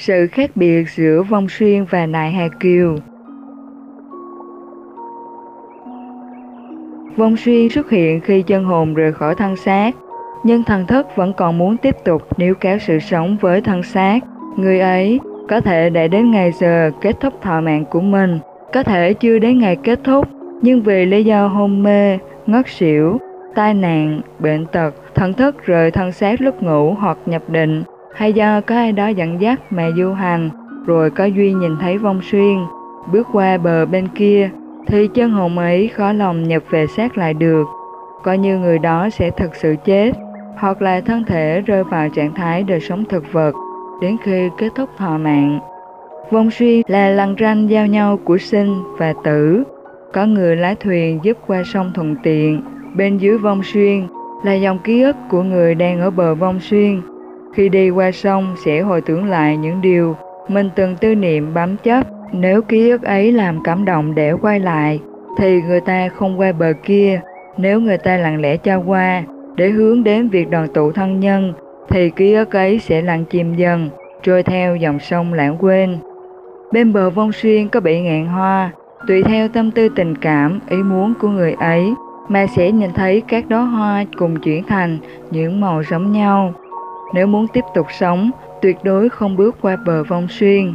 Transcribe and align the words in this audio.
Sự 0.00 0.26
khác 0.26 0.50
biệt 0.54 0.90
giữa 0.90 1.22
Vong 1.22 1.48
Xuyên 1.48 1.84
và 1.84 2.06
Nại 2.06 2.32
Hà 2.32 2.48
Kiều 2.60 2.96
Vong 7.16 7.36
Xuyên 7.36 7.68
xuất 7.68 7.90
hiện 7.90 8.20
khi 8.20 8.42
chân 8.42 8.64
hồn 8.64 8.94
rời 8.94 9.12
khỏi 9.12 9.34
thân 9.34 9.56
xác, 9.56 9.94
nhưng 10.44 10.64
thần 10.64 10.86
thức 10.86 11.06
vẫn 11.16 11.32
còn 11.32 11.58
muốn 11.58 11.76
tiếp 11.76 11.96
tục 12.04 12.38
níu 12.38 12.54
kéo 12.54 12.78
sự 12.78 12.98
sống 12.98 13.36
với 13.40 13.60
thân 13.60 13.82
xác. 13.82 14.20
Người 14.56 14.80
ấy 14.80 15.20
có 15.48 15.60
thể 15.60 15.90
để 15.90 16.08
đến 16.08 16.30
ngày 16.30 16.52
giờ 16.52 16.90
kết 17.00 17.20
thúc 17.20 17.34
thọ 17.42 17.60
mạng 17.60 17.84
của 17.90 18.00
mình, 18.00 18.38
có 18.72 18.82
thể 18.82 19.14
chưa 19.14 19.38
đến 19.38 19.58
ngày 19.58 19.76
kết 19.76 20.00
thúc, 20.04 20.28
nhưng 20.62 20.82
vì 20.82 21.04
lý 21.04 21.24
do 21.24 21.46
hôn 21.46 21.82
mê, 21.82 22.18
ngất 22.46 22.68
xỉu, 22.68 23.18
tai 23.54 23.74
nạn, 23.74 24.20
bệnh 24.38 24.66
tật, 24.66 24.94
thần 25.14 25.32
thức 25.32 25.66
rời 25.66 25.90
thân 25.90 26.12
xác 26.12 26.40
lúc 26.40 26.62
ngủ 26.62 26.94
hoặc 26.94 27.18
nhập 27.26 27.42
định, 27.48 27.82
hay 28.14 28.32
do 28.32 28.60
có 28.60 28.74
ai 28.74 28.92
đó 28.92 29.08
dẫn 29.08 29.40
dắt 29.40 29.60
mà 29.72 29.90
du 29.96 30.12
hành, 30.12 30.50
rồi 30.86 31.10
có 31.10 31.24
duy 31.24 31.52
nhìn 31.52 31.76
thấy 31.80 31.98
vong 31.98 32.20
xuyên, 32.22 32.58
bước 33.12 33.26
qua 33.32 33.58
bờ 33.58 33.86
bên 33.86 34.08
kia, 34.08 34.50
thì 34.86 35.08
chân 35.14 35.30
hồn 35.30 35.58
ấy 35.58 35.88
khó 35.88 36.12
lòng 36.12 36.48
nhập 36.48 36.62
về 36.70 36.86
xác 36.86 37.18
lại 37.18 37.34
được, 37.34 37.64
coi 38.22 38.38
như 38.38 38.58
người 38.58 38.78
đó 38.78 39.08
sẽ 39.10 39.30
thực 39.30 39.54
sự 39.54 39.76
chết, 39.84 40.12
hoặc 40.56 40.82
là 40.82 41.00
thân 41.00 41.24
thể 41.24 41.60
rơi 41.60 41.84
vào 41.84 42.08
trạng 42.08 42.34
thái 42.34 42.62
đời 42.62 42.80
sống 42.80 43.04
thực 43.04 43.32
vật, 43.32 43.52
đến 44.00 44.16
khi 44.22 44.48
kết 44.58 44.68
thúc 44.76 44.88
thọ 44.98 45.18
mạng. 45.18 45.60
Vong 46.30 46.50
xuyên 46.50 46.82
là 46.86 47.08
lằn 47.08 47.34
ranh 47.40 47.70
giao 47.70 47.86
nhau 47.86 48.18
của 48.24 48.38
sinh 48.38 48.82
và 48.98 49.14
tử, 49.24 49.62
có 50.12 50.26
người 50.26 50.56
lái 50.56 50.74
thuyền 50.74 51.20
giúp 51.22 51.38
qua 51.46 51.62
sông 51.64 51.92
thuận 51.94 52.16
tiện, 52.22 52.62
bên 52.94 53.18
dưới 53.18 53.38
vong 53.38 53.62
xuyên 53.62 54.06
là 54.44 54.54
dòng 54.54 54.78
ký 54.78 55.02
ức 55.02 55.16
của 55.30 55.42
người 55.42 55.74
đang 55.74 56.00
ở 56.00 56.10
bờ 56.10 56.34
vong 56.34 56.60
xuyên. 56.60 57.00
Khi 57.54 57.68
đi 57.68 57.90
qua 57.90 58.12
sông 58.12 58.54
sẽ 58.64 58.80
hồi 58.80 59.00
tưởng 59.00 59.24
lại 59.24 59.56
những 59.56 59.80
điều 59.80 60.16
mình 60.48 60.70
từng 60.74 60.96
tư 61.00 61.14
niệm 61.14 61.54
bám 61.54 61.76
chấp. 61.76 62.06
Nếu 62.32 62.62
ký 62.62 62.90
ức 62.90 63.02
ấy 63.02 63.32
làm 63.32 63.62
cảm 63.62 63.84
động 63.84 64.14
để 64.14 64.32
quay 64.32 64.60
lại, 64.60 65.00
thì 65.38 65.62
người 65.62 65.80
ta 65.80 66.08
không 66.08 66.40
qua 66.40 66.52
bờ 66.52 66.72
kia. 66.82 67.20
Nếu 67.56 67.80
người 67.80 67.98
ta 67.98 68.16
lặng 68.16 68.40
lẽ 68.40 68.56
cho 68.56 68.82
qua, 68.86 69.22
để 69.56 69.68
hướng 69.68 70.04
đến 70.04 70.28
việc 70.28 70.50
đoàn 70.50 70.68
tụ 70.74 70.92
thân 70.92 71.20
nhân, 71.20 71.52
thì 71.88 72.10
ký 72.10 72.34
ức 72.34 72.52
ấy 72.52 72.78
sẽ 72.78 73.02
lặng 73.02 73.24
chìm 73.30 73.54
dần, 73.54 73.90
trôi 74.22 74.42
theo 74.42 74.76
dòng 74.76 74.98
sông 74.98 75.32
lãng 75.32 75.56
quên. 75.60 75.98
Bên 76.72 76.92
bờ 76.92 77.10
vong 77.10 77.32
xuyên 77.32 77.68
có 77.68 77.80
bị 77.80 78.00
ngạn 78.00 78.26
hoa, 78.26 78.70
tùy 79.08 79.22
theo 79.22 79.48
tâm 79.48 79.70
tư 79.70 79.88
tình 79.88 80.16
cảm, 80.16 80.60
ý 80.68 80.76
muốn 80.76 81.14
của 81.20 81.28
người 81.28 81.52
ấy, 81.52 81.94
mà 82.28 82.46
sẽ 82.56 82.72
nhìn 82.72 82.90
thấy 82.94 83.22
các 83.28 83.48
đóa 83.48 83.64
hoa 83.64 84.04
cùng 84.18 84.40
chuyển 84.40 84.64
thành 84.64 84.98
những 85.30 85.60
màu 85.60 85.82
giống 85.90 86.12
nhau. 86.12 86.52
Nếu 87.14 87.26
muốn 87.26 87.46
tiếp 87.52 87.64
tục 87.74 87.86
sống, 87.90 88.30
tuyệt 88.62 88.76
đối 88.82 89.08
không 89.08 89.36
bước 89.36 89.56
qua 89.62 89.76
bờ 89.86 90.04
vong 90.04 90.28
xuyên. 90.28 90.74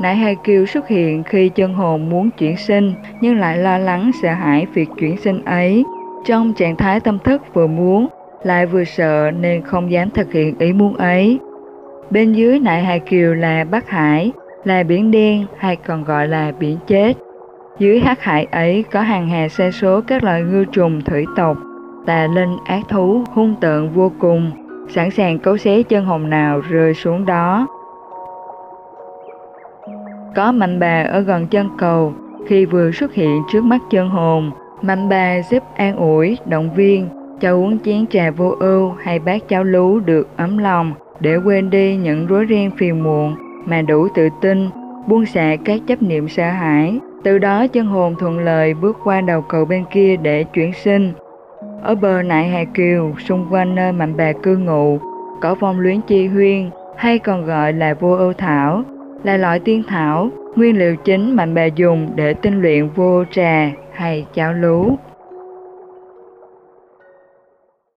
Nại 0.00 0.16
Hài 0.16 0.34
Kiều 0.34 0.66
xuất 0.66 0.88
hiện 0.88 1.22
khi 1.22 1.48
chân 1.48 1.74
hồn 1.74 2.10
muốn 2.10 2.30
chuyển 2.30 2.56
sinh 2.56 2.94
nhưng 3.20 3.36
lại 3.36 3.58
lo 3.58 3.78
lắng 3.78 4.10
sợ 4.22 4.32
hãi 4.32 4.66
việc 4.74 4.88
chuyển 4.98 5.16
sinh 5.16 5.44
ấy. 5.44 5.84
Trong 6.24 6.52
trạng 6.54 6.76
thái 6.76 7.00
tâm 7.00 7.18
thức 7.24 7.42
vừa 7.54 7.66
muốn, 7.66 8.06
lại 8.42 8.66
vừa 8.66 8.84
sợ 8.84 9.30
nên 9.40 9.62
không 9.62 9.90
dám 9.90 10.10
thực 10.10 10.32
hiện 10.32 10.58
ý 10.58 10.72
muốn 10.72 10.96
ấy. 10.96 11.38
Bên 12.10 12.32
dưới 12.32 12.60
Nại 12.60 12.82
Hài 12.82 13.00
Kiều 13.00 13.34
là 13.34 13.64
Bắc 13.70 13.88
Hải, 13.90 14.32
là 14.64 14.82
biển 14.82 15.10
đen 15.10 15.46
hay 15.56 15.76
còn 15.76 16.04
gọi 16.04 16.28
là 16.28 16.52
biển 16.58 16.76
chết. 16.86 17.12
Dưới 17.78 18.00
hắc 18.00 18.22
hải 18.22 18.44
ấy 18.44 18.84
có 18.92 19.00
hàng 19.00 19.28
hà 19.28 19.48
xe 19.48 19.70
số 19.70 20.00
các 20.00 20.24
loài 20.24 20.42
ngư 20.42 20.64
trùng 20.64 21.00
thủy 21.00 21.26
tộc, 21.36 21.56
tà 22.06 22.26
linh 22.34 22.56
ác 22.64 22.80
thú 22.88 23.24
hung 23.32 23.54
tợn 23.60 23.88
vô 23.88 24.12
cùng, 24.18 24.50
sẵn 24.88 25.10
sàng 25.10 25.38
cấu 25.38 25.56
xé 25.56 25.82
chân 25.82 26.04
hồn 26.04 26.30
nào 26.30 26.60
rơi 26.60 26.94
xuống 26.94 27.26
đó. 27.26 27.66
Có 30.36 30.52
mạnh 30.52 30.78
bà 30.80 31.02
ở 31.02 31.20
gần 31.20 31.46
chân 31.46 31.68
cầu, 31.78 32.12
khi 32.46 32.64
vừa 32.64 32.90
xuất 32.90 33.14
hiện 33.14 33.42
trước 33.52 33.64
mắt 33.64 33.80
chân 33.90 34.08
hồn, 34.08 34.50
mạnh 34.82 35.08
bà 35.08 35.42
giúp 35.42 35.62
an 35.76 35.96
ủi, 35.96 36.38
động 36.46 36.74
viên, 36.74 37.08
cho 37.40 37.54
uống 37.54 37.78
chén 37.78 38.06
trà 38.06 38.30
vô 38.30 38.54
ưu 38.60 38.92
hay 39.02 39.18
bát 39.18 39.48
cháo 39.48 39.64
lú 39.64 39.98
được 40.00 40.36
ấm 40.36 40.58
lòng 40.58 40.92
để 41.20 41.36
quên 41.36 41.70
đi 41.70 41.96
những 41.96 42.26
rối 42.26 42.46
ren 42.50 42.70
phiền 42.70 43.02
muộn 43.02 43.36
mà 43.64 43.82
đủ 43.82 44.08
tự 44.14 44.28
tin, 44.40 44.68
buông 45.06 45.26
xả 45.26 45.56
các 45.64 45.80
chấp 45.86 46.02
niệm 46.02 46.28
sợ 46.28 46.50
hãi. 46.50 46.98
Từ 47.24 47.38
đó 47.38 47.66
chân 47.66 47.86
hồn 47.86 48.14
thuận 48.18 48.38
lợi 48.38 48.74
bước 48.74 48.96
qua 49.04 49.20
đầu 49.20 49.42
cầu 49.42 49.64
bên 49.64 49.84
kia 49.90 50.16
để 50.16 50.44
chuyển 50.44 50.72
sinh. 50.72 51.12
Ở 51.82 51.94
bờ 51.94 52.22
nại 52.22 52.48
Hà 52.48 52.64
Kiều, 52.64 53.14
xung 53.18 53.46
quanh 53.50 53.74
nơi 53.74 53.92
mạnh 53.92 54.16
bà 54.16 54.32
cư 54.32 54.56
ngụ, 54.56 54.98
có 55.40 55.54
phong 55.60 55.80
luyến 55.80 56.00
chi 56.00 56.26
huyên, 56.26 56.70
hay 56.96 57.18
còn 57.18 57.46
gọi 57.46 57.72
là 57.72 57.94
vô 57.94 58.12
ưu 58.12 58.32
thảo, 58.32 58.82
là 59.22 59.36
loại 59.36 59.58
tiên 59.58 59.82
thảo, 59.88 60.28
nguyên 60.56 60.78
liệu 60.78 60.96
chính 60.96 61.36
mạnh 61.36 61.54
bà 61.54 61.64
dùng 61.64 62.10
để 62.14 62.34
tinh 62.34 62.62
luyện 62.62 62.88
vô 62.88 63.24
trà 63.30 63.70
hay 63.92 64.26
cháo 64.34 64.52
lú. 64.52 64.96